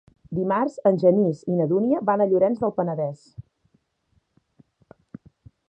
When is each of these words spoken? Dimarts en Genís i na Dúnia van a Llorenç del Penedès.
Dimarts 0.35 0.77
en 0.89 0.95
Genís 1.03 1.41
i 1.55 1.57
na 1.59 1.67
Dúnia 1.73 1.99
van 2.11 2.23
a 2.25 2.27
Llorenç 2.31 2.65
del 2.65 2.75
Penedès. 2.79 3.29